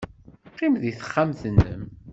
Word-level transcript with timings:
Qqim 0.51 0.73
deg 0.81 0.95
texxamt-nnem. 0.97 1.83